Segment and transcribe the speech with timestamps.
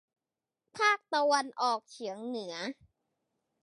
[0.77, 2.55] ภาคตะวันออกเฉียงเหนือ